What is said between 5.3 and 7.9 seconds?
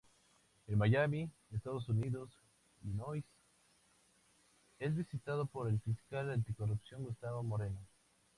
por el fiscal anticorrupción Gustavo Moreno.